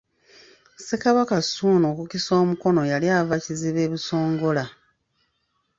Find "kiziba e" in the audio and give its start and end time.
3.43-3.89